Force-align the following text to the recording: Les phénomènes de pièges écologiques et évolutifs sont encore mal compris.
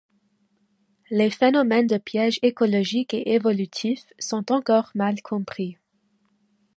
Les 1.11 1.29
phénomènes 1.29 1.85
de 1.85 1.99
pièges 1.99 2.39
écologiques 2.41 3.13
et 3.13 3.33
évolutifs 3.35 4.11
sont 4.17 4.51
encore 4.51 4.89
mal 4.95 5.21
compris. 5.21 5.77